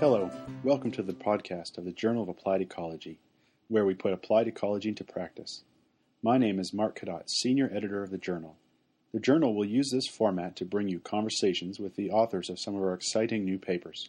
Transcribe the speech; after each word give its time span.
Hello, 0.00 0.30
welcome 0.64 0.90
to 0.92 1.02
the 1.02 1.12
podcast 1.12 1.76
of 1.76 1.84
the 1.84 1.92
Journal 1.92 2.22
of 2.22 2.30
Applied 2.30 2.62
Ecology, 2.62 3.18
where 3.68 3.84
we 3.84 3.92
put 3.92 4.14
applied 4.14 4.48
ecology 4.48 4.88
into 4.88 5.04
practice. 5.04 5.62
My 6.22 6.38
name 6.38 6.58
is 6.58 6.72
Mark 6.72 6.98
Cadotte, 6.98 7.28
Senior 7.28 7.70
Editor 7.70 8.02
of 8.02 8.10
the 8.10 8.16
Journal. 8.16 8.56
The 9.12 9.20
Journal 9.20 9.54
will 9.54 9.66
use 9.66 9.90
this 9.90 10.06
format 10.06 10.56
to 10.56 10.64
bring 10.64 10.88
you 10.88 11.00
conversations 11.00 11.78
with 11.78 11.96
the 11.96 12.10
authors 12.10 12.48
of 12.48 12.58
some 12.58 12.76
of 12.76 12.80
our 12.80 12.94
exciting 12.94 13.44
new 13.44 13.58
papers. 13.58 14.08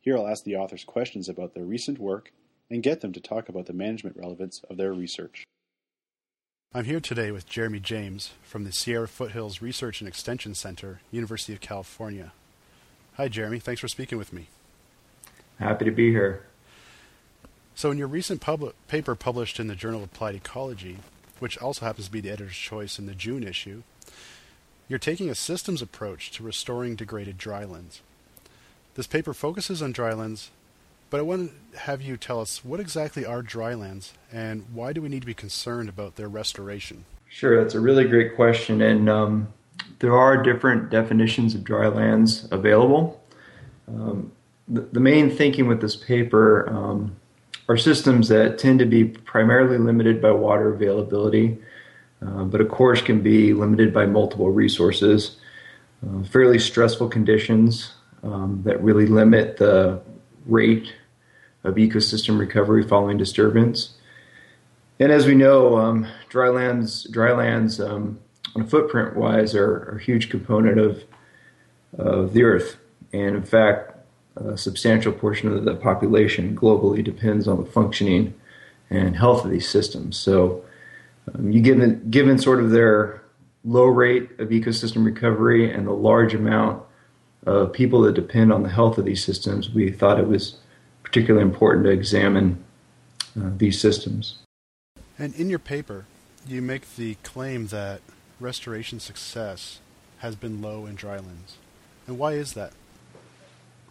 Here 0.00 0.16
I'll 0.16 0.26
ask 0.26 0.42
the 0.42 0.56
authors 0.56 0.82
questions 0.82 1.28
about 1.28 1.54
their 1.54 1.62
recent 1.62 2.00
work 2.00 2.32
and 2.68 2.82
get 2.82 3.00
them 3.00 3.12
to 3.12 3.20
talk 3.20 3.48
about 3.48 3.66
the 3.66 3.72
management 3.72 4.16
relevance 4.16 4.60
of 4.68 4.78
their 4.78 4.92
research. 4.92 5.44
I'm 6.74 6.86
here 6.86 6.98
today 6.98 7.30
with 7.30 7.48
Jeremy 7.48 7.78
James 7.78 8.32
from 8.42 8.64
the 8.64 8.72
Sierra 8.72 9.06
Foothills 9.06 9.62
Research 9.62 10.00
and 10.00 10.08
Extension 10.08 10.56
Center, 10.56 11.02
University 11.12 11.52
of 11.52 11.60
California. 11.60 12.32
Hi, 13.14 13.28
Jeremy. 13.28 13.60
Thanks 13.60 13.80
for 13.80 13.86
speaking 13.86 14.18
with 14.18 14.32
me. 14.32 14.48
Happy 15.60 15.84
to 15.84 15.90
be 15.90 16.10
here. 16.10 16.42
So, 17.74 17.90
in 17.90 17.98
your 17.98 18.08
recent 18.08 18.40
pub- 18.40 18.74
paper 18.88 19.14
published 19.14 19.60
in 19.60 19.68
the 19.68 19.74
Journal 19.74 20.02
of 20.02 20.10
Applied 20.10 20.34
Ecology, 20.34 20.98
which 21.38 21.58
also 21.58 21.84
happens 21.84 22.06
to 22.06 22.12
be 22.12 22.20
the 22.20 22.30
editor's 22.30 22.56
choice 22.56 22.98
in 22.98 23.06
the 23.06 23.14
June 23.14 23.42
issue, 23.42 23.82
you're 24.88 24.98
taking 24.98 25.28
a 25.28 25.34
systems 25.34 25.82
approach 25.82 26.30
to 26.32 26.42
restoring 26.42 26.96
degraded 26.96 27.36
drylands. 27.38 28.00
This 28.94 29.06
paper 29.06 29.34
focuses 29.34 29.82
on 29.82 29.92
drylands, 29.92 30.50
but 31.10 31.20
I 31.20 31.22
want 31.22 31.52
to 31.72 31.78
have 31.80 32.00
you 32.00 32.16
tell 32.16 32.40
us 32.40 32.64
what 32.64 32.80
exactly 32.80 33.24
are 33.24 33.42
drylands 33.42 34.14
and 34.32 34.64
why 34.72 34.92
do 34.92 35.02
we 35.02 35.08
need 35.08 35.20
to 35.20 35.26
be 35.26 35.34
concerned 35.34 35.88
about 35.88 36.16
their 36.16 36.28
restoration? 36.28 37.04
Sure, 37.28 37.62
that's 37.62 37.74
a 37.74 37.80
really 37.80 38.04
great 38.04 38.34
question, 38.34 38.80
and 38.80 39.08
um, 39.08 39.48
there 40.00 40.16
are 40.16 40.42
different 40.42 40.90
definitions 40.90 41.54
of 41.54 41.64
drylands 41.64 42.48
available. 42.50 43.22
Um, 43.86 44.32
the, 44.70 45.00
main 45.00 45.30
thinking 45.30 45.66
with 45.66 45.80
this 45.80 45.96
paper 45.96 46.68
um, 46.70 47.16
are 47.68 47.76
systems 47.76 48.28
that 48.28 48.58
tend 48.58 48.78
to 48.78 48.86
be 48.86 49.04
primarily 49.04 49.78
limited 49.78 50.22
by 50.22 50.30
water 50.30 50.72
availability, 50.72 51.58
uh, 52.22 52.44
but 52.44 52.60
of 52.60 52.68
course 52.68 53.02
can 53.02 53.20
be 53.20 53.52
limited 53.52 53.92
by 53.92 54.06
multiple 54.06 54.50
resources. 54.50 55.36
Uh, 56.06 56.22
fairly 56.22 56.58
stressful 56.58 57.08
conditions 57.08 57.92
um, 58.22 58.62
that 58.64 58.82
really 58.82 59.06
limit 59.06 59.56
the 59.56 60.00
rate 60.46 60.94
of 61.64 61.74
ecosystem 61.74 62.38
recovery 62.38 62.86
following 62.86 63.18
disturbance. 63.18 63.94
And 64.98 65.10
as 65.10 65.26
we 65.26 65.34
know, 65.34 65.78
um, 65.78 66.06
drylands, 66.28 67.04
drylands 67.10 67.80
um, 67.80 68.20
on 68.54 68.62
a 68.62 68.66
footprint 68.66 69.16
wise 69.16 69.54
are, 69.54 69.90
are, 69.90 69.96
a 69.96 70.02
huge 70.02 70.30
component 70.30 70.78
of, 70.78 71.04
of 71.96 72.32
the 72.32 72.44
earth. 72.44 72.76
And 73.12 73.36
in 73.36 73.42
fact, 73.42 73.99
a 74.36 74.56
substantial 74.56 75.12
portion 75.12 75.52
of 75.52 75.64
the 75.64 75.74
population 75.74 76.56
globally 76.56 77.02
depends 77.02 77.48
on 77.48 77.62
the 77.62 77.70
functioning 77.70 78.34
and 78.88 79.16
health 79.16 79.44
of 79.44 79.50
these 79.50 79.68
systems. 79.68 80.16
So, 80.16 80.64
um, 81.34 81.50
you 81.52 81.60
given 81.60 82.10
given 82.10 82.38
sort 82.38 82.60
of 82.60 82.70
their 82.70 83.22
low 83.64 83.84
rate 83.84 84.30
of 84.38 84.48
ecosystem 84.48 85.04
recovery 85.04 85.72
and 85.72 85.86
the 85.86 85.92
large 85.92 86.34
amount 86.34 86.82
of 87.46 87.72
people 87.72 88.00
that 88.02 88.14
depend 88.14 88.52
on 88.52 88.62
the 88.62 88.68
health 88.68 88.98
of 88.98 89.04
these 89.04 89.24
systems, 89.24 89.70
we 89.70 89.90
thought 89.90 90.18
it 90.18 90.26
was 90.26 90.56
particularly 91.02 91.46
important 91.46 91.84
to 91.84 91.90
examine 91.90 92.62
uh, 93.38 93.50
these 93.56 93.80
systems. 93.80 94.38
And 95.18 95.34
in 95.34 95.50
your 95.50 95.58
paper, 95.58 96.06
you 96.46 96.62
make 96.62 96.96
the 96.96 97.16
claim 97.22 97.66
that 97.68 98.00
restoration 98.38 99.00
success 99.00 99.80
has 100.18 100.34
been 100.36 100.62
low 100.62 100.86
in 100.86 100.94
drylands. 100.94 101.56
And 102.06 102.18
why 102.18 102.32
is 102.32 102.54
that? 102.54 102.72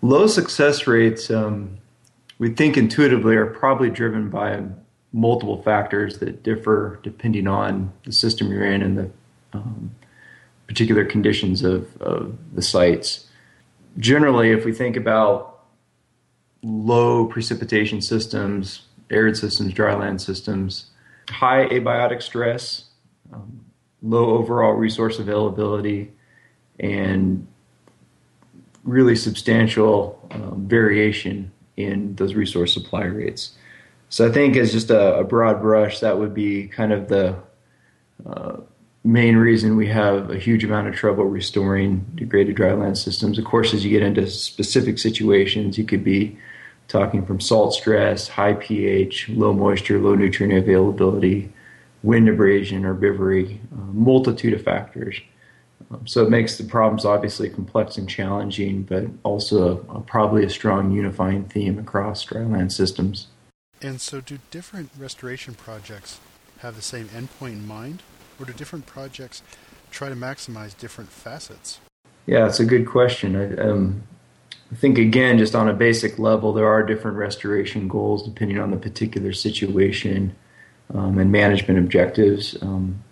Low 0.02 0.28
success 0.28 0.88
rates, 0.88 1.30
um, 1.30 1.78
we 2.38 2.50
think 2.54 2.78
intuitively, 2.78 3.36
are 3.36 3.46
probably 3.46 3.90
driven 3.90 4.30
by 4.30 4.62
multiple 5.12 5.62
factors 5.62 6.20
that 6.20 6.44
differ 6.44 7.00
depending 7.04 7.48
on 7.48 7.92
the 8.06 8.12
system 8.12 8.52
you're 8.52 8.66
in 8.66 8.82
and 8.82 8.98
the 8.98 9.12
um, 9.54 9.94
particular 10.68 11.04
conditions 11.04 11.64
of, 11.64 12.02
of 12.02 12.38
the 12.54 12.62
sites. 12.62 13.28
Generally, 13.98 14.52
if 14.52 14.66
we 14.66 14.72
think 14.72 14.96
about 14.96 15.64
low 16.62 17.26
precipitation 17.26 18.02
systems, 18.02 18.84
arid 19.10 19.36
systems, 19.36 19.74
dryland 19.74 20.22
systems, 20.22 20.92
high 21.30 21.68
abiotic 21.70 22.22
stress, 22.22 22.86
um, 23.34 23.66
low 24.02 24.38
overall 24.38 24.74
resource 24.74 25.20
availability, 25.20 26.12
and 26.80 27.48
really 28.84 29.16
substantial 29.16 30.28
um, 30.32 30.68
variation 30.68 31.52
in 31.78 32.16
those 32.16 32.34
resource 32.34 32.74
supply 32.74 33.04
rates. 33.04 33.52
So 34.10 34.28
I 34.28 34.32
think 34.32 34.56
as 34.58 34.72
just 34.72 34.90
a, 34.90 35.20
a 35.20 35.24
broad 35.24 35.62
brush, 35.62 36.00
that 36.00 36.18
would 36.18 36.34
be 36.34 36.68
kind 36.68 36.92
of 36.92 37.10
the 37.10 37.36
uh, 38.26 38.58
main 39.04 39.38
reason 39.38 39.78
we 39.78 39.88
have 39.88 40.30
a 40.30 40.38
huge 40.38 40.64
amount 40.64 40.88
of 40.88 40.96
trouble 40.96 41.26
restoring 41.26 42.06
degraded 42.16 42.56
dryland 42.56 42.98
systems. 42.98 43.38
Of 43.38 43.46
course, 43.46 43.74
as 43.74 43.86
you 43.86 43.92
get 43.92 44.04
into 44.04 44.28
specific 44.28 45.00
situations, 45.00 45.78
you 45.78 45.86
could 45.86 46.04
be 46.04 46.38
talking 46.88 47.26
from 47.26 47.40
salt 47.40 47.74
stress, 47.74 48.28
high 48.28 48.54
pH, 48.54 49.30
low 49.30 49.54
moisture, 49.54 50.00
low 50.00 50.16
nutrient 50.16 50.54
availability, 50.54 51.52
wind 52.02 52.28
abrasion, 52.28 52.84
herbivory, 52.84 53.60
a 53.72 53.76
multitude 53.94 54.54
of 54.54 54.64
factors. 54.64 55.22
So 56.06 56.24
it 56.24 56.30
makes 56.30 56.58
the 56.58 56.64
problems 56.64 57.04
obviously 57.04 57.50
complex 57.50 57.98
and 57.98 58.08
challenging, 58.08 58.84
but 58.84 59.06
also 59.24 59.84
a, 59.90 59.98
a, 59.98 60.02
probably 60.02 60.46
a 60.46 60.50
strong 60.50 60.92
unifying 60.92 61.46
theme 61.46 61.80
across 61.80 62.24
dryland 62.26 62.72
systems. 62.72 63.28
And 63.82 64.00
so, 64.00 64.22
do 64.22 64.40
different 64.52 64.92
restoration 64.98 65.56
projects 65.56 66.20
have 66.60 66.76
the 66.76 66.82
same 66.82 67.08
endpoint 67.08 67.54
in 67.54 67.68
mind, 67.68 68.04
or 68.40 68.46
do 68.46 68.54
different 68.54 68.86
projects 68.86 69.42
try 69.90 70.10
to 70.10 70.16
maximize 70.16 70.78
different 70.78 71.10
facets? 71.10 71.80
Yeah, 72.26 72.46
it's 72.46 72.60
a 72.60 72.66
good 72.66 72.86
question. 72.86 73.36
I, 73.36 73.70
um, 73.70 74.04
I 74.72 74.76
think, 74.76 75.00
again, 75.00 75.38
just 75.38 75.56
on 75.56 75.68
a 75.68 75.74
basic 75.74 76.20
level, 76.20 76.54
there 76.54 76.68
are 76.68 76.84
different 76.84 77.18
restoration 77.18 77.88
goals 77.88 78.24
depending 78.24 78.60
on 78.60 78.70
the 78.70 78.78
particular 78.78 79.34
situation 79.34 80.36
um, 80.94 81.18
and 81.18 81.32
management 81.32 81.80
objectives. 81.80 82.62
Um, 82.62 83.04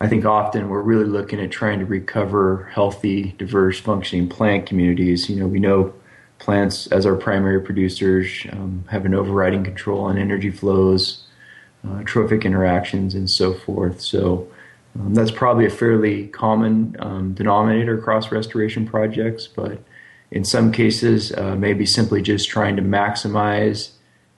I 0.00 0.06
think 0.06 0.24
often 0.24 0.68
we're 0.68 0.82
really 0.82 1.04
looking 1.04 1.40
at 1.40 1.50
trying 1.50 1.80
to 1.80 1.84
recover 1.84 2.70
healthy, 2.72 3.34
diverse, 3.36 3.80
functioning 3.80 4.28
plant 4.28 4.66
communities. 4.66 5.28
You 5.28 5.36
know, 5.36 5.46
we 5.46 5.58
know 5.58 5.92
plants, 6.38 6.86
as 6.88 7.04
our 7.04 7.16
primary 7.16 7.60
producers, 7.60 8.46
um, 8.52 8.84
have 8.90 9.04
an 9.04 9.14
overriding 9.14 9.64
control 9.64 10.02
on 10.02 10.16
energy 10.16 10.50
flows, 10.50 11.24
uh, 11.86 12.02
trophic 12.04 12.44
interactions, 12.44 13.14
and 13.14 13.28
so 13.28 13.52
forth. 13.52 14.00
So 14.00 14.48
um, 14.98 15.14
that's 15.14 15.32
probably 15.32 15.66
a 15.66 15.70
fairly 15.70 16.28
common 16.28 16.96
um, 17.00 17.34
denominator 17.34 17.98
across 17.98 18.30
restoration 18.30 18.86
projects, 18.86 19.48
but 19.48 19.82
in 20.30 20.44
some 20.44 20.70
cases, 20.70 21.32
uh, 21.32 21.56
maybe 21.56 21.86
simply 21.86 22.22
just 22.22 22.48
trying 22.48 22.76
to 22.76 22.82
maximize 22.82 23.90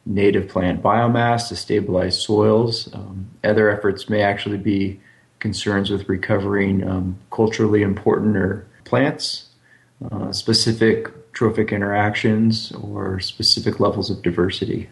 native 0.06 0.48
plant 0.48 0.82
biomass 0.82 1.48
to 1.48 1.56
stabilize 1.56 2.20
soils. 2.20 2.92
Um, 2.94 3.28
other 3.44 3.68
efforts 3.68 4.08
may 4.08 4.22
actually 4.22 4.56
be 4.56 5.00
concerns 5.40 5.90
with 5.90 6.08
recovering 6.08 6.86
um, 6.86 7.18
culturally 7.30 7.82
important 7.82 8.36
or 8.36 8.66
plants, 8.84 9.48
uh, 10.10 10.32
specific 10.32 11.32
trophic 11.32 11.72
interactions, 11.72 12.72
or 12.72 13.20
specific 13.20 13.80
levels 13.80 14.10
of 14.10 14.22
diversity. 14.22 14.88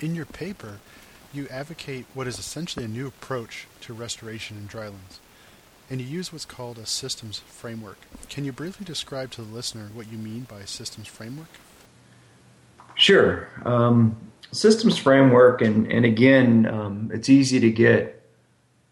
In 0.00 0.14
your 0.14 0.24
paper, 0.24 0.78
you 1.32 1.48
advocate 1.48 2.06
what 2.14 2.26
is 2.26 2.38
essentially 2.38 2.84
a 2.84 2.88
new 2.88 3.06
approach 3.06 3.66
to 3.82 3.92
restoration 3.92 4.56
in 4.56 4.66
drylands, 4.66 5.20
and 5.90 6.00
you 6.00 6.06
use 6.06 6.32
what's 6.32 6.44
called 6.44 6.78
a 6.78 6.86
systems 6.86 7.40
framework. 7.40 7.98
Can 8.28 8.44
you 8.44 8.52
briefly 8.52 8.84
describe 8.84 9.30
to 9.32 9.42
the 9.42 9.54
listener 9.54 9.88
what 9.92 10.10
you 10.10 10.18
mean 10.18 10.42
by 10.42 10.60
a 10.60 10.66
systems 10.66 11.08
framework? 11.08 11.48
Sure. 12.94 13.48
Um, 13.64 14.16
systems 14.52 14.98
framework, 14.98 15.62
and, 15.62 15.90
and 15.90 16.04
again, 16.04 16.66
um, 16.66 17.10
it's 17.12 17.28
easy 17.28 17.58
to 17.60 17.70
get 17.70 18.21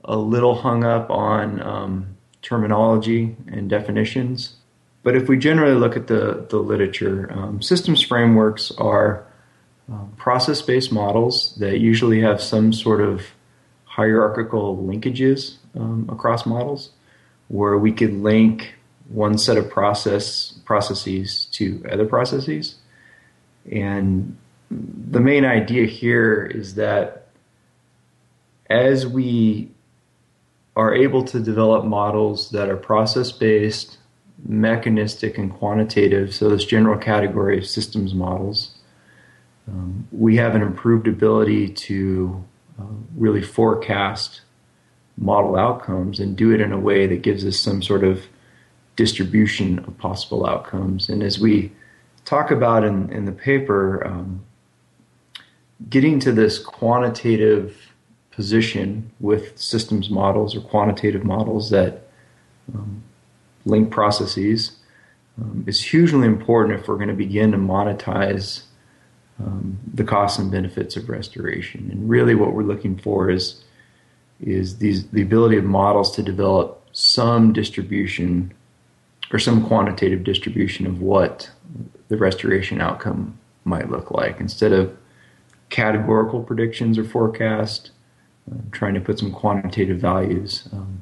a 0.05 0.17
little 0.17 0.55
hung 0.55 0.85
up 0.85 1.11
on 1.11 1.61
um, 1.63 2.17
terminology 2.43 3.37
and 3.49 3.69
definitions. 3.69 4.57
But 5.03 5.17
if 5.17 5.29
we 5.29 5.39
generally 5.39 5.77
look 5.77 5.97
at 5.97 6.07
the, 6.07 6.47
the 6.51 6.59
literature, 6.59 7.31
um, 7.33 7.63
systems 7.63 8.03
frameworks 8.03 8.71
are 8.73 9.27
um, 9.91 10.13
process 10.17 10.63
based 10.63 10.93
models 10.93 11.55
that 11.57 11.79
usually 11.81 12.21
have 12.21 12.41
some 12.41 12.73
sort 12.73 13.01
of 13.01 13.27
hierarchical 13.85 14.77
linkages 14.77 15.57
um, 15.75 16.09
across 16.11 16.47
models 16.47 16.91
where 17.49 17.77
we 17.77 17.93
could 17.93 18.13
link 18.13 18.75
one 19.09 19.37
set 19.37 19.57
of 19.57 19.69
process 19.69 20.53
processes 20.65 21.47
to 21.47 21.85
other 21.91 22.07
processes. 22.07 22.77
And 23.71 24.37
the 24.71 25.19
main 25.19 25.45
idea 25.45 25.87
here 25.87 26.45
is 26.47 26.77
that 26.77 27.27
as 28.69 29.07
we 29.07 29.73
are 30.81 30.95
able 30.95 31.23
to 31.23 31.39
develop 31.39 31.85
models 31.85 32.49
that 32.53 32.71
are 32.71 32.77
process 32.77 33.31
based, 33.31 33.99
mechanistic 34.47 35.37
and 35.37 35.53
quantitative, 35.53 36.35
so 36.35 36.49
this 36.49 36.65
general 36.65 36.99
category 36.99 37.59
of 37.59 37.67
systems 37.67 38.15
models. 38.15 38.71
Um, 39.69 40.09
we 40.11 40.37
have 40.37 40.55
an 40.55 40.63
improved 40.63 41.07
ability 41.07 41.69
to 41.69 42.43
uh, 42.81 42.85
really 43.15 43.43
forecast 43.43 44.41
model 45.19 45.55
outcomes 45.55 46.19
and 46.19 46.35
do 46.35 46.51
it 46.51 46.63
in 46.63 46.73
a 46.73 46.81
way 46.81 47.07
that 47.07 47.21
gives 47.21 47.45
us 47.45 47.61
some 47.61 47.83
sort 47.83 48.03
of 48.03 48.25
distribution 48.97 49.81
of 49.81 49.99
possible 49.99 50.47
outcomes. 50.47 51.11
And 51.11 51.23
as 51.23 51.39
we 51.39 51.73
talk 52.25 52.51
about 52.51 52.85
in, 52.85 53.13
in 53.13 53.27
the 53.27 53.33
paper, 53.33 54.07
um, 54.07 54.43
getting 55.91 56.19
to 56.21 56.33
this 56.33 56.59
quantitative 56.59 57.90
position 58.31 59.11
with 59.21 59.59
systems 59.59 60.09
models 60.09 60.55
or 60.55 60.61
quantitative 60.61 61.25
models 61.25 61.71
that 61.71 62.09
um, 62.73 63.03
link 63.65 63.91
processes 63.91 64.73
um, 65.41 65.65
is 65.67 65.81
hugely 65.81 66.27
important 66.27 66.79
if 66.79 66.89
we're 66.89 66.97
going 66.97 67.09
to 67.09 67.15
begin 67.15 67.53
to 67.53 67.59
monetize 67.59 68.63
um, 69.39 69.79
the 69.95 70.05
costs 70.05 70.39
and 70.39 70.51
benefits 70.51 70.97
of 70.97 71.09
restoration. 71.09 71.89
And 71.91 72.09
really, 72.09 72.35
what 72.35 72.53
we're 72.53 72.63
looking 72.63 72.97
for 72.99 73.31
is 73.31 73.63
is 74.41 74.79
these 74.79 75.07
the 75.09 75.23
ability 75.23 75.57
of 75.57 75.65
models 75.65 76.15
to 76.17 76.23
develop 76.23 76.83
some 76.93 77.53
distribution 77.53 78.53
or 79.33 79.39
some 79.39 79.67
quantitative 79.67 80.25
distribution 80.25 80.87
of 80.87 81.01
what 81.01 81.51
the 82.09 82.17
restoration 82.17 82.81
outcome 82.81 83.39
might 83.65 83.91
look 83.91 84.11
like 84.11 84.41
instead 84.41 84.73
of 84.73 84.97
categorical 85.69 86.43
predictions 86.43 86.99
or 86.99 87.05
forecast 87.05 87.91
trying 88.73 88.95
to 88.95 89.01
put 89.01 89.19
some 89.19 89.33
quantitative 89.33 89.99
values 89.99 90.69
um, 90.73 91.01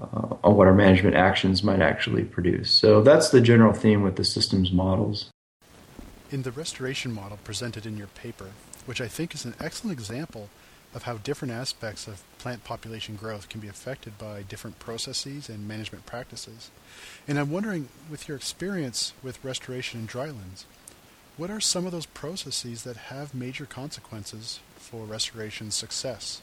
uh, 0.00 0.34
on 0.42 0.56
what 0.56 0.66
our 0.66 0.74
management 0.74 1.14
actions 1.16 1.62
might 1.62 1.80
actually 1.80 2.24
produce 2.24 2.70
so 2.70 3.02
that's 3.02 3.30
the 3.30 3.40
general 3.40 3.72
theme 3.72 4.02
with 4.02 4.16
the 4.16 4.24
systems 4.24 4.72
models 4.72 5.30
in 6.30 6.42
the 6.42 6.52
restoration 6.52 7.12
model 7.12 7.38
presented 7.44 7.86
in 7.86 7.96
your 7.96 8.08
paper 8.08 8.50
which 8.86 9.00
i 9.00 9.08
think 9.08 9.34
is 9.34 9.44
an 9.44 9.54
excellent 9.60 9.96
example 9.96 10.48
of 10.94 11.04
how 11.04 11.16
different 11.18 11.52
aspects 11.52 12.06
of 12.06 12.22
plant 12.38 12.64
population 12.64 13.16
growth 13.16 13.48
can 13.48 13.60
be 13.60 13.68
affected 13.68 14.18
by 14.18 14.42
different 14.42 14.78
processes 14.78 15.48
and 15.48 15.66
management 15.66 16.04
practices. 16.04 16.70
And 17.26 17.38
I'm 17.38 17.50
wondering, 17.50 17.88
with 18.10 18.28
your 18.28 18.36
experience 18.36 19.14
with 19.22 19.42
restoration 19.44 20.00
in 20.00 20.06
drylands, 20.06 20.66
what 21.36 21.50
are 21.50 21.60
some 21.60 21.86
of 21.86 21.92
those 21.92 22.06
processes 22.06 22.82
that 22.82 22.96
have 22.96 23.34
major 23.34 23.64
consequences 23.64 24.60
for 24.92 25.06
restoration 25.06 25.70
success? 25.70 26.42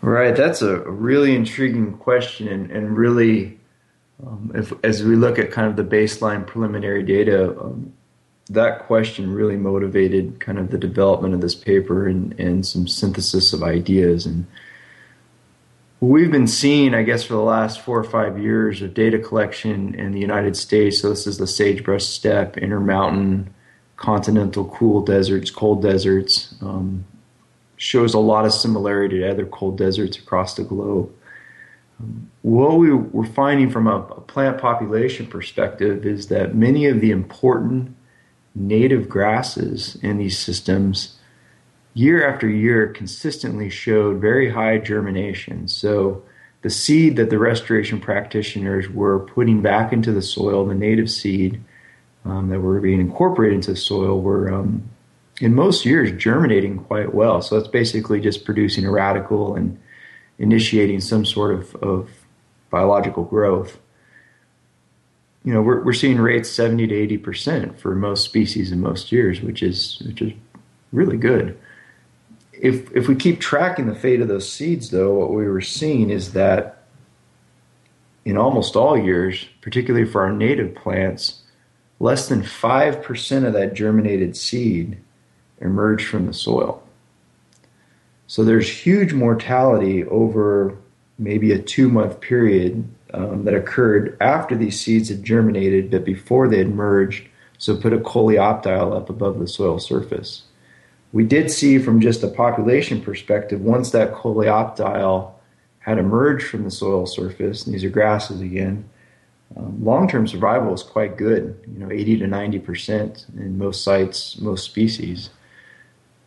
Right, 0.00 0.36
that's 0.36 0.62
a 0.62 0.78
really 0.88 1.34
intriguing 1.34 1.94
question, 1.98 2.46
and, 2.46 2.70
and 2.70 2.96
really, 2.96 3.58
um, 4.24 4.52
if, 4.54 4.72
as 4.84 5.02
we 5.02 5.16
look 5.16 5.36
at 5.36 5.50
kind 5.50 5.68
of 5.68 5.74
the 5.74 5.82
baseline 5.82 6.46
preliminary 6.46 7.02
data, 7.02 7.50
um, 7.60 7.92
that 8.50 8.86
question 8.86 9.34
really 9.34 9.56
motivated 9.56 10.38
kind 10.38 10.56
of 10.56 10.70
the 10.70 10.78
development 10.78 11.34
of 11.34 11.40
this 11.40 11.56
paper 11.56 12.06
and, 12.06 12.38
and 12.38 12.64
some 12.64 12.86
synthesis 12.86 13.52
of 13.52 13.64
ideas. 13.64 14.24
And 14.24 14.46
we've 15.98 16.30
been 16.30 16.46
seeing, 16.46 16.94
I 16.94 17.02
guess, 17.02 17.24
for 17.24 17.34
the 17.34 17.40
last 17.40 17.80
four 17.80 17.98
or 17.98 18.04
five 18.04 18.38
years 18.38 18.82
of 18.82 18.94
data 18.94 19.18
collection 19.18 19.96
in 19.96 20.12
the 20.12 20.20
United 20.20 20.56
States. 20.56 21.00
So 21.00 21.08
this 21.08 21.26
is 21.26 21.38
the 21.38 21.48
sagebrush 21.48 22.04
steppe, 22.04 22.56
intermountain, 22.56 23.52
continental 23.96 24.66
cool 24.66 25.02
deserts, 25.02 25.50
cold 25.50 25.82
deserts. 25.82 26.54
Um, 26.60 27.04
shows 27.76 28.14
a 28.14 28.18
lot 28.18 28.44
of 28.44 28.52
similarity 28.52 29.18
to 29.18 29.30
other 29.30 29.46
cold 29.46 29.78
deserts 29.78 30.16
across 30.16 30.54
the 30.54 30.64
globe. 30.64 31.12
Um, 32.00 32.30
what 32.42 32.78
we 32.78 32.92
were 32.92 33.26
finding 33.26 33.70
from 33.70 33.86
a, 33.86 33.96
a 33.96 34.20
plant 34.20 34.58
population 34.58 35.26
perspective 35.26 36.06
is 36.06 36.28
that 36.28 36.54
many 36.54 36.86
of 36.86 37.00
the 37.00 37.10
important 37.10 37.94
native 38.54 39.08
grasses 39.08 39.96
in 40.02 40.18
these 40.18 40.38
systems 40.38 41.18
year 41.94 42.28
after 42.28 42.48
year 42.48 42.88
consistently 42.88 43.70
showed 43.70 44.20
very 44.20 44.50
high 44.50 44.78
germination. 44.78 45.68
So 45.68 46.22
the 46.62 46.70
seed 46.70 47.16
that 47.16 47.30
the 47.30 47.38
restoration 47.38 48.00
practitioners 48.00 48.88
were 48.90 49.20
putting 49.20 49.62
back 49.62 49.92
into 49.92 50.12
the 50.12 50.22
soil, 50.22 50.66
the 50.66 50.74
native 50.74 51.10
seed 51.10 51.62
um, 52.24 52.48
that 52.48 52.60
were 52.60 52.80
being 52.80 53.00
incorporated 53.00 53.56
into 53.56 53.70
the 53.70 53.76
soil, 53.76 54.20
were 54.20 54.52
um, 54.52 54.88
in 55.40 55.54
most 55.54 55.84
years 55.84 56.12
germinating 56.12 56.78
quite 56.78 57.14
well. 57.14 57.42
So 57.42 57.56
it's 57.56 57.68
basically 57.68 58.20
just 58.20 58.44
producing 58.44 58.86
a 58.86 58.90
radicle 58.90 59.56
and 59.56 59.78
initiating 60.38 61.00
some 61.00 61.24
sort 61.24 61.54
of, 61.54 61.74
of 61.76 62.10
biological 62.70 63.24
growth 63.24 63.78
you 65.46 65.52
know, 65.52 65.62
we're, 65.62 65.80
we're 65.84 65.92
seeing 65.92 66.18
rates 66.18 66.50
70 66.50 66.88
to 66.88 66.94
80 66.94 67.18
percent 67.18 67.80
for 67.80 67.94
most 67.94 68.24
species 68.24 68.72
in 68.72 68.80
most 68.80 69.12
years, 69.12 69.40
which 69.40 69.62
is 69.62 70.02
which 70.04 70.20
is 70.20 70.32
really 70.92 71.16
good. 71.16 71.56
If 72.52 72.90
if 72.94 73.06
we 73.06 73.14
keep 73.14 73.40
tracking 73.40 73.86
the 73.86 73.94
fate 73.94 74.20
of 74.20 74.26
those 74.26 74.50
seeds, 74.50 74.90
though, 74.90 75.14
what 75.14 75.32
we 75.32 75.46
were 75.46 75.60
seeing 75.60 76.10
is 76.10 76.32
that 76.32 76.82
in 78.24 78.36
almost 78.36 78.74
all 78.74 78.98
years, 78.98 79.46
particularly 79.60 80.04
for 80.04 80.22
our 80.22 80.32
native 80.32 80.74
plants, 80.74 81.44
less 82.00 82.28
than 82.28 82.42
five 82.42 83.00
percent 83.04 83.46
of 83.46 83.52
that 83.52 83.72
germinated 83.72 84.36
seed 84.36 84.98
emerged 85.60 86.08
from 86.08 86.26
the 86.26 86.32
soil. 86.32 86.82
So 88.26 88.44
there's 88.44 88.68
huge 88.68 89.12
mortality 89.12 90.04
over 90.04 90.76
maybe 91.18 91.52
a 91.52 91.58
two 91.58 91.88
month 91.88 92.20
period 92.20 92.88
um, 93.14 93.44
that 93.44 93.54
occurred 93.54 94.16
after 94.20 94.56
these 94.56 94.80
seeds 94.80 95.08
had 95.08 95.22
germinated, 95.22 95.90
but 95.90 96.04
before 96.04 96.48
they 96.48 96.58
had 96.58 96.74
merged. 96.74 97.26
So 97.58 97.76
put 97.76 97.94
a 97.94 97.98
coleoptile 97.98 98.92
up 98.92 99.08
above 99.08 99.38
the 99.38 99.48
soil 99.48 99.78
surface. 99.78 100.42
We 101.12 101.24
did 101.24 101.50
see 101.50 101.78
from 101.78 102.00
just 102.00 102.22
a 102.22 102.28
population 102.28 103.00
perspective, 103.00 103.62
once 103.62 103.90
that 103.92 104.12
coleoptile 104.12 105.32
had 105.78 105.98
emerged 105.98 106.48
from 106.48 106.64
the 106.64 106.70
soil 106.70 107.06
surface, 107.06 107.64
and 107.64 107.72
these 107.72 107.84
are 107.84 107.90
grasses 107.90 108.40
again, 108.40 108.86
um, 109.56 109.82
long-term 109.82 110.26
survival 110.26 110.74
is 110.74 110.82
quite 110.82 111.16
good. 111.16 111.58
You 111.72 111.78
know, 111.78 111.90
80 111.90 112.18
to 112.18 112.26
90 112.26 112.58
percent 112.58 113.26
in 113.36 113.56
most 113.56 113.84
sites, 113.84 114.38
most 114.38 114.64
species, 114.64 115.30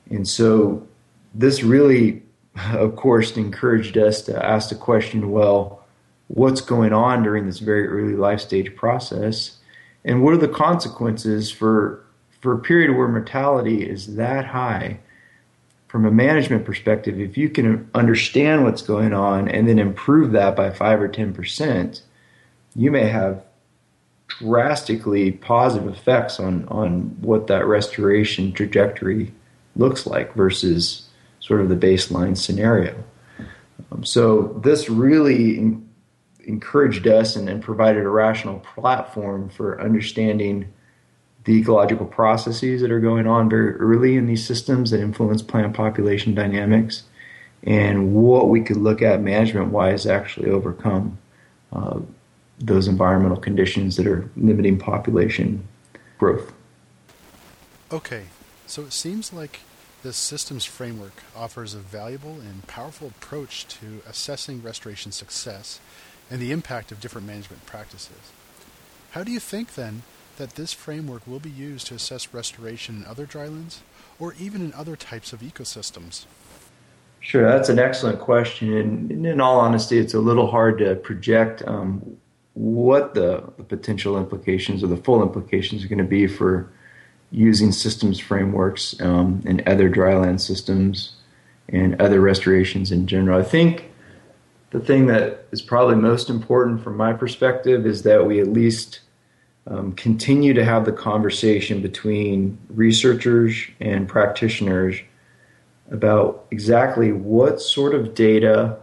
and 0.09 0.27
so 0.27 0.87
this 1.33 1.63
really, 1.63 2.23
of 2.73 2.95
course, 2.95 3.35
encouraged 3.37 3.97
us 3.97 4.21
to 4.23 4.45
ask 4.45 4.69
the 4.69 4.75
question: 4.75 5.31
Well, 5.31 5.85
what's 6.27 6.61
going 6.61 6.93
on 6.93 7.23
during 7.23 7.45
this 7.45 7.59
very 7.59 7.87
early 7.87 8.15
life 8.15 8.39
stage 8.39 8.75
process? 8.75 9.57
And 10.05 10.23
what 10.23 10.33
are 10.33 10.37
the 10.37 10.47
consequences 10.47 11.51
for 11.51 12.03
for 12.41 12.53
a 12.53 12.59
period 12.59 12.95
where 12.95 13.07
mortality 13.07 13.87
is 13.87 14.15
that 14.15 14.45
high? 14.45 14.99
From 15.87 16.05
a 16.05 16.11
management 16.11 16.65
perspective 16.65 17.19
if 17.19 17.35
you 17.35 17.49
can 17.49 17.89
understand 17.95 18.63
what's 18.63 18.83
going 18.83 19.11
on 19.11 19.47
and 19.47 19.67
then 19.67 19.79
improve 19.79 20.33
that 20.33 20.55
by 20.55 20.69
5 20.69 21.01
or 21.01 21.09
10% 21.09 22.01
you 22.75 22.91
may 22.91 23.07
have 23.07 23.43
drastically 24.27 25.31
positive 25.31 25.87
effects 25.91 26.39
on 26.39 26.67
on 26.67 27.17
what 27.21 27.47
that 27.47 27.65
restoration 27.65 28.53
trajectory 28.53 29.33
looks 29.79 30.05
like 30.05 30.33
versus 30.35 31.07
sort 31.39 31.61
of 31.61 31.69
the 31.69 31.75
baseline 31.75 32.37
scenario 32.37 33.03
um, 33.91 34.03
so 34.03 34.59
this 34.63 34.89
really 34.89 35.77
encouraged 36.45 37.07
us 37.07 37.35
and, 37.35 37.49
and 37.49 37.61
provided 37.61 38.03
a 38.03 38.09
rational 38.09 38.59
platform 38.59 39.49
for 39.49 39.81
understanding 39.81 40.71
the 41.45 41.59
ecological 41.59 42.05
processes 42.05 42.81
that 42.81 42.91
are 42.91 42.99
going 42.99 43.25
on 43.25 43.49
very 43.49 43.75
early 43.75 44.15
in 44.15 44.27
these 44.27 44.45
systems 44.45 44.91
that 44.91 44.99
influence 44.99 45.41
plant 45.41 45.73
population 45.73 46.35
dynamics 46.35 47.03
and 47.63 48.13
what 48.13 48.49
we 48.49 48.61
could 48.61 48.77
look 48.77 49.01
at 49.01 49.21
management 49.21 49.67
wise 49.67 50.05
actually 50.05 50.49
overcome 50.49 51.17
uh, 51.73 51.99
those 52.59 52.87
environmental 52.87 53.37
conditions 53.37 53.95
that 53.95 54.07
are 54.07 54.29
limiting 54.35 54.77
population 54.77 55.65
growth. 56.17 56.51
Okay, 57.91 58.23
so 58.65 58.83
it 58.83 58.93
seems 58.93 59.33
like 59.33 59.61
this 60.03 60.17
systems 60.17 60.65
framework 60.65 61.23
offers 61.35 61.73
a 61.73 61.79
valuable 61.79 62.39
and 62.39 62.65
powerful 62.67 63.07
approach 63.07 63.67
to 63.67 64.01
assessing 64.07 64.61
restoration 64.61 65.11
success 65.11 65.79
and 66.31 66.41
the 66.41 66.51
impact 66.51 66.91
of 66.91 67.01
different 67.01 67.27
management 67.27 67.65
practices. 67.65 68.31
How 69.11 69.23
do 69.23 69.31
you 69.31 69.39
think, 69.39 69.75
then, 69.75 70.03
that 70.37 70.51
this 70.51 70.71
framework 70.71 71.27
will 71.27 71.39
be 71.39 71.49
used 71.49 71.87
to 71.87 71.95
assess 71.95 72.33
restoration 72.33 72.97
in 72.97 73.05
other 73.05 73.25
drylands 73.25 73.81
or 74.19 74.33
even 74.39 74.61
in 74.61 74.73
other 74.73 74.95
types 74.95 75.33
of 75.33 75.41
ecosystems? 75.41 76.25
Sure, 77.19 77.45
that's 77.45 77.67
an 77.67 77.79
excellent 77.79 78.19
question. 78.19 78.73
And 78.73 79.25
in 79.25 79.41
all 79.41 79.59
honesty, 79.59 79.97
it's 79.97 80.13
a 80.13 80.19
little 80.19 80.47
hard 80.47 80.77
to 80.77 80.95
project 80.95 81.61
um, 81.67 82.17
what 82.53 83.13
the, 83.13 83.43
the, 83.57 83.63
potential 83.63 84.17
implications 84.17 84.83
or 84.83 84.87
the 84.87 84.97
full 84.97 85.21
implications 85.21 85.83
are 85.83 85.87
going 85.87 85.97
to 85.97 86.03
be 86.03 86.27
for 86.27 86.71
using 87.31 87.71
systems 87.71 88.19
frameworks 88.19 88.99
um, 89.01 89.41
in 89.45 89.61
other 89.67 89.89
dryland 89.89 90.39
systems 90.39 91.13
and 91.67 91.99
other 92.01 92.19
restorations 92.19 92.91
in 92.91 93.05
general. 93.05 93.39
I 93.39 93.43
think 93.43 93.91
the 94.71 94.79
thing 94.79 95.07
that 95.07 95.45
is 95.51 95.61
probably 95.61 95.95
most 95.95 96.29
important 96.29 96.83
from 96.83 96.97
my 96.97 97.13
perspective 97.13 97.85
is 97.85 98.03
that 98.03 98.25
we 98.25 98.39
at 98.39 98.47
least 98.47 99.01
um, 99.67 99.93
continue 99.93 100.53
to 100.53 100.65
have 100.65 100.85
the 100.85 100.91
conversation 100.91 101.81
between 101.81 102.57
researchers 102.69 103.55
and 103.79 104.07
practitioners 104.07 104.99
about 105.91 106.45
exactly 106.51 107.11
what 107.11 107.61
sort 107.61 107.93
of 107.93 108.13
data 108.13 108.77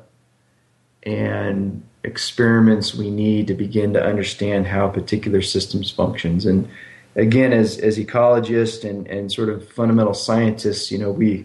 and 1.03 1.83
experiments 2.05 2.95
we 2.95 3.11
need 3.11 3.47
to 3.49 3.55
begin 3.55 3.93
to 3.93 4.05
understand 4.05 4.67
how 4.67 4.89
particular 4.89 5.43
systems 5.43 5.91
functions 5.91 6.47
and 6.47 6.69
again 7.17 7.53
as 7.53 7.79
as 7.79 7.99
ecologists 7.99 8.89
and 8.89 9.07
and 9.09 9.33
sort 9.33 9.49
of 9.49 9.69
fundamental 9.73 10.15
scientists 10.15 10.91
you 10.91 10.99
know 10.99 11.11
we 11.11 11.45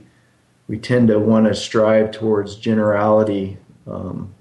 we 0.67 0.77
tend 0.77 1.07
to 1.07 1.19
want 1.19 1.47
to 1.47 1.55
strive 1.55 2.11
towards 2.11 2.55
generality 2.55 3.57
um, 3.87 4.33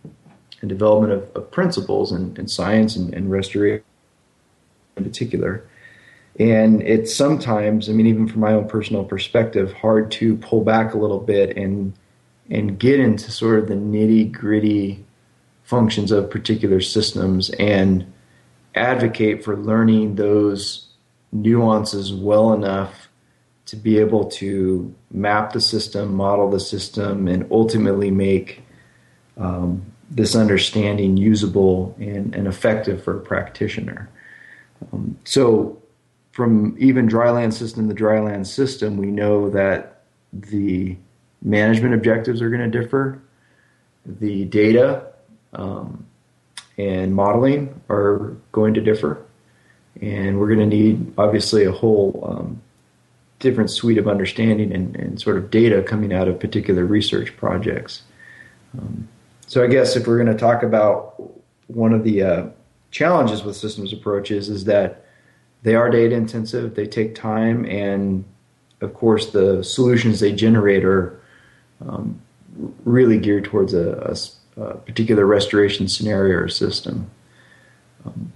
and 0.60 0.68
development 0.68 1.12
of, 1.12 1.28
of 1.34 1.50
principles 1.50 2.12
in, 2.12 2.36
in 2.36 2.46
science 2.46 2.94
and, 2.94 3.12
and 3.14 3.30
restoration 3.30 3.82
in 4.96 5.02
particular. 5.02 5.66
And 6.38 6.82
it's 6.82 7.14
sometimes 7.14 7.88
i 7.88 7.92
mean 7.92 8.06
even 8.06 8.28
from 8.28 8.40
my 8.40 8.52
own 8.52 8.68
personal 8.68 9.04
perspective 9.04 9.72
hard 9.72 10.10
to 10.12 10.36
pull 10.36 10.62
back 10.62 10.94
a 10.94 10.98
little 10.98 11.20
bit 11.20 11.56
and 11.56 11.92
and 12.48 12.78
get 12.78 12.98
into 12.98 13.30
sort 13.30 13.60
of 13.60 13.68
the 13.68 13.74
nitty 13.74 14.30
gritty 14.32 15.04
functions 15.62 16.10
of 16.10 16.30
particular 16.30 16.80
systems 16.80 17.50
and 17.50 18.12
advocate 18.74 19.44
for 19.44 19.56
learning 19.56 20.16
those 20.16 20.89
nuances 21.32 22.12
well 22.12 22.52
enough 22.52 23.08
to 23.66 23.76
be 23.76 23.98
able 23.98 24.24
to 24.24 24.92
map 25.12 25.52
the 25.52 25.60
system, 25.60 26.14
model 26.14 26.50
the 26.50 26.60
system, 26.60 27.28
and 27.28 27.46
ultimately 27.50 28.10
make 28.10 28.62
um, 29.36 29.84
this 30.10 30.34
understanding 30.34 31.16
usable 31.16 31.94
and, 32.00 32.34
and, 32.34 32.48
effective 32.48 33.02
for 33.04 33.16
a 33.16 33.20
practitioner. 33.20 34.10
Um, 34.92 35.16
so, 35.24 35.80
from 36.32 36.76
even 36.78 37.08
dryland 37.08 37.52
system 37.52 37.88
to 37.88 37.94
dryland 37.94 38.46
system, 38.46 38.96
we 38.96 39.06
know 39.06 39.50
that 39.50 40.02
the 40.32 40.96
management 41.42 41.94
objectives 41.94 42.42
are 42.42 42.50
going 42.50 42.68
to 42.68 42.80
differ. 42.80 43.22
The 44.04 44.46
data 44.46 45.06
um, 45.52 46.06
and 46.76 47.14
modeling 47.14 47.80
are 47.88 48.36
going 48.52 48.74
to 48.74 48.80
differ. 48.80 49.24
And 50.00 50.38
we're 50.38 50.48
going 50.54 50.70
to 50.70 50.76
need, 50.76 51.12
obviously, 51.18 51.64
a 51.64 51.72
whole 51.72 52.24
um, 52.26 52.62
different 53.38 53.70
suite 53.70 53.98
of 53.98 54.08
understanding 54.08 54.72
and, 54.72 54.96
and, 54.96 55.20
sort 55.20 55.36
of 55.36 55.50
data 55.50 55.82
coming 55.82 56.12
out 56.12 56.28
of 56.28 56.40
particular 56.40 56.84
research 56.84 57.36
projects. 57.36 58.02
Um, 58.78 59.08
so, 59.46 59.62
I 59.62 59.66
guess 59.66 59.96
if 59.96 60.06
we're 60.06 60.22
going 60.22 60.34
to 60.34 60.38
talk 60.38 60.62
about 60.62 61.20
one 61.66 61.92
of 61.92 62.04
the 62.04 62.22
uh, 62.22 62.46
challenges 62.90 63.42
with 63.42 63.56
systems 63.56 63.92
approaches, 63.92 64.48
is 64.48 64.64
that 64.64 65.04
they 65.62 65.74
are 65.74 65.90
data 65.90 66.14
intensive, 66.14 66.74
they 66.74 66.86
take 66.86 67.14
time, 67.14 67.66
and 67.66 68.24
of 68.80 68.94
course, 68.94 69.30
the 69.30 69.62
solutions 69.62 70.20
they 70.20 70.32
generate 70.32 70.84
are 70.84 71.20
um, 71.86 72.20
really 72.84 73.18
geared 73.18 73.44
towards 73.44 73.74
a, 73.74 73.92
a 74.56 74.60
uh, 74.60 74.74
particular 74.74 75.26
restoration 75.26 75.88
scenario 75.88 76.38
or 76.38 76.48
system. 76.48 77.10
Um, 78.04 78.32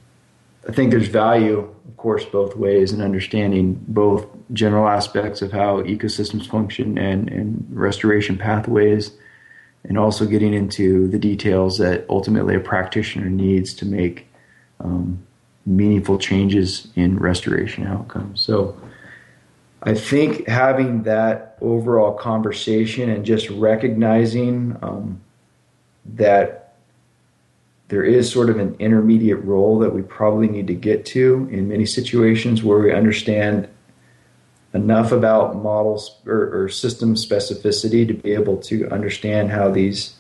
I 0.68 0.72
think 0.72 0.90
there's 0.90 1.08
value, 1.08 1.58
of 1.58 1.96
course, 1.96 2.24
both 2.24 2.56
ways 2.56 2.92
in 2.92 3.02
understanding 3.02 3.84
both 3.88 4.26
general 4.52 4.88
aspects 4.88 5.42
of 5.42 5.52
how 5.52 5.82
ecosystems 5.82 6.46
function 6.46 6.98
and, 6.98 7.28
and 7.28 7.66
restoration 7.70 8.38
pathways, 8.38 9.12
and 9.84 9.98
also 9.98 10.24
getting 10.24 10.54
into 10.54 11.08
the 11.08 11.18
details 11.18 11.78
that 11.78 12.06
ultimately 12.08 12.54
a 12.54 12.60
practitioner 12.60 13.28
needs 13.28 13.74
to 13.74 13.84
make 13.84 14.26
um, 14.80 15.22
meaningful 15.66 16.18
changes 16.18 16.88
in 16.96 17.18
restoration 17.18 17.86
outcomes. 17.86 18.40
So 18.40 18.78
I 19.82 19.94
think 19.94 20.48
having 20.48 21.02
that 21.02 21.58
overall 21.60 22.14
conversation 22.14 23.10
and 23.10 23.24
just 23.24 23.50
recognizing 23.50 24.78
um, 24.80 25.20
that 26.06 26.63
there 27.88 28.02
is 28.02 28.30
sort 28.30 28.50
of 28.50 28.58
an 28.58 28.74
intermediate 28.78 29.42
role 29.44 29.78
that 29.78 29.94
we 29.94 30.02
probably 30.02 30.48
need 30.48 30.66
to 30.66 30.74
get 30.74 31.04
to 31.06 31.48
in 31.50 31.68
many 31.68 31.84
situations 31.84 32.62
where 32.62 32.78
we 32.78 32.92
understand 32.92 33.68
enough 34.72 35.12
about 35.12 35.56
models 35.56 36.16
or, 36.26 36.64
or 36.64 36.68
system 36.68 37.14
specificity 37.14 38.06
to 38.06 38.14
be 38.14 38.32
able 38.32 38.56
to 38.56 38.88
understand 38.90 39.50
how 39.50 39.70
these 39.70 40.16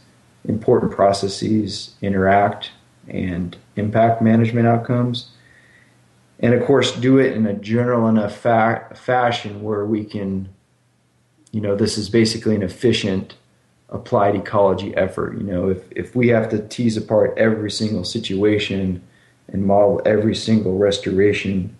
important 0.46 0.92
processes 0.92 1.94
interact 2.02 2.70
and 3.08 3.56
impact 3.76 4.22
management 4.22 4.66
outcomes. 4.66 5.30
And 6.38 6.54
of 6.54 6.64
course, 6.64 6.92
do 6.92 7.18
it 7.18 7.32
in 7.32 7.46
a 7.46 7.54
general 7.54 8.08
enough 8.08 8.36
fa- 8.36 8.86
fashion 8.94 9.62
where 9.62 9.84
we 9.84 10.04
can, 10.04 10.48
you 11.50 11.60
know, 11.60 11.74
this 11.74 11.96
is 11.96 12.08
basically 12.10 12.54
an 12.54 12.62
efficient 12.62 13.34
applied 13.90 14.34
ecology 14.34 14.94
effort. 14.96 15.36
You 15.36 15.44
know, 15.44 15.68
if, 15.68 15.82
if 15.90 16.16
we 16.16 16.28
have 16.28 16.48
to 16.50 16.66
tease 16.68 16.96
apart 16.96 17.34
every 17.36 17.70
single 17.70 18.04
situation 18.04 19.02
and 19.48 19.64
model 19.64 20.00
every 20.04 20.34
single 20.34 20.78
restoration 20.78 21.76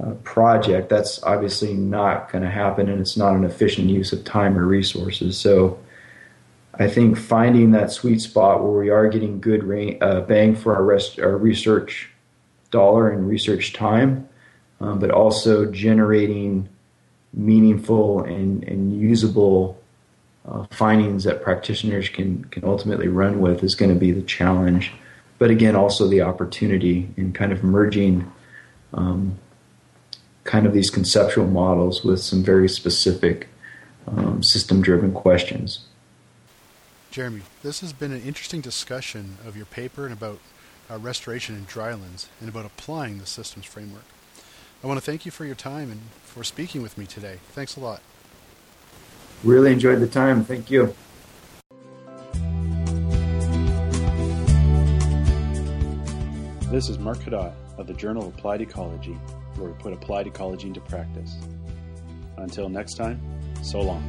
uh, 0.00 0.12
project, 0.24 0.88
that's 0.88 1.22
obviously 1.22 1.72
not 1.72 2.30
going 2.30 2.44
to 2.44 2.50
happen 2.50 2.88
and 2.88 3.00
it's 3.00 3.16
not 3.16 3.34
an 3.34 3.44
efficient 3.44 3.88
use 3.88 4.12
of 4.12 4.24
time 4.24 4.58
or 4.58 4.66
resources. 4.66 5.38
So 5.38 5.78
I 6.78 6.88
think 6.88 7.16
finding 7.16 7.70
that 7.70 7.90
sweet 7.90 8.20
spot 8.20 8.62
where 8.62 8.78
we 8.78 8.90
are 8.90 9.08
getting 9.08 9.40
good 9.40 9.62
uh, 10.02 10.20
bang 10.22 10.54
for 10.54 10.74
our, 10.74 10.84
rest, 10.84 11.18
our 11.18 11.36
research 11.36 12.10
dollar 12.70 13.10
and 13.10 13.26
research 13.26 13.72
time, 13.72 14.28
um, 14.80 14.98
but 14.98 15.10
also 15.10 15.64
generating 15.70 16.68
meaningful 17.32 18.22
and, 18.24 18.62
and 18.64 18.98
usable 19.00 19.80
uh, 20.48 20.64
findings 20.70 21.24
that 21.24 21.42
practitioners 21.42 22.08
can 22.08 22.44
can 22.46 22.64
ultimately 22.64 23.08
run 23.08 23.40
with 23.40 23.64
is 23.64 23.74
going 23.74 23.92
to 23.92 23.98
be 23.98 24.12
the 24.12 24.22
challenge. 24.22 24.92
But 25.38 25.50
again, 25.50 25.76
also 25.76 26.08
the 26.08 26.22
opportunity 26.22 27.10
in 27.16 27.32
kind 27.32 27.52
of 27.52 27.62
merging 27.62 28.30
um, 28.94 29.38
kind 30.44 30.66
of 30.66 30.72
these 30.72 30.90
conceptual 30.90 31.46
models 31.46 32.04
with 32.04 32.20
some 32.20 32.42
very 32.42 32.68
specific 32.68 33.48
um, 34.06 34.42
system 34.42 34.80
driven 34.80 35.12
questions. 35.12 35.86
Jeremy, 37.10 37.42
this 37.62 37.80
has 37.80 37.92
been 37.92 38.12
an 38.12 38.22
interesting 38.22 38.60
discussion 38.60 39.38
of 39.46 39.56
your 39.56 39.66
paper 39.66 40.04
and 40.04 40.12
about 40.12 40.38
uh, 40.90 40.98
restoration 40.98 41.56
in 41.56 41.64
drylands 41.64 42.28
and 42.40 42.48
about 42.48 42.64
applying 42.64 43.18
the 43.18 43.26
systems 43.26 43.66
framework. 43.66 44.04
I 44.84 44.86
want 44.86 44.98
to 44.98 45.04
thank 45.04 45.24
you 45.24 45.32
for 45.32 45.44
your 45.44 45.54
time 45.54 45.90
and 45.90 46.00
for 46.22 46.44
speaking 46.44 46.82
with 46.82 46.96
me 46.96 47.06
today. 47.06 47.38
Thanks 47.52 47.76
a 47.76 47.80
lot. 47.80 48.02
Really 49.44 49.72
enjoyed 49.72 50.00
the 50.00 50.08
time. 50.08 50.44
Thank 50.44 50.70
you. 50.70 50.94
This 56.70 56.88
is 56.88 56.98
Mark 56.98 57.20
Cadotte 57.20 57.54
of 57.78 57.86
the 57.86 57.94
Journal 57.94 58.28
of 58.28 58.34
Applied 58.34 58.60
Ecology, 58.60 59.12
where 59.56 59.70
we 59.70 59.78
put 59.78 59.92
applied 59.92 60.26
ecology 60.26 60.66
into 60.66 60.80
practice. 60.80 61.36
Until 62.38 62.68
next 62.68 62.94
time, 62.94 63.20
so 63.62 63.80
long. 63.80 64.02